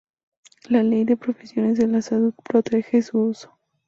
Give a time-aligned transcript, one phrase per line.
[0.67, 3.55] La Ley de Profesiones de la Salud protege su uso.